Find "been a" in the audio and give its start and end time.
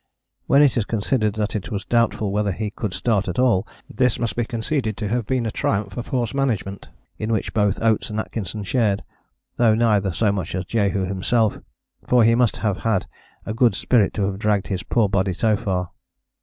5.27-5.51